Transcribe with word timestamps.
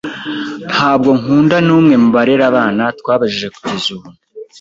Ntabwo 0.71 1.09
nkunda 1.19 1.57
numwe 1.67 1.95
mubarera 2.03 2.43
abana 2.51 2.83
twabajije 2.99 3.47
kugeza 3.55 3.87
ubu. 3.95 4.09